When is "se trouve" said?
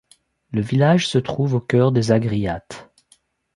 1.07-1.53